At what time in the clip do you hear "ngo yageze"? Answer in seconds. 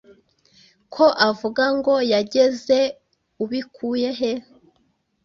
1.77-2.79